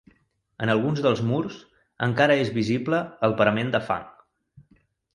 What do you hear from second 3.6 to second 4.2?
de fang.